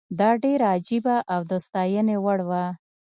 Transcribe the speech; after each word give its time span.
دا 0.19 0.29
ډېره 0.43 0.65
عجیبه 0.75 1.15
او 1.33 1.41
د 1.49 1.51
ستاینې 1.65 2.15
وړ 2.25 2.39
وه. 2.49 2.65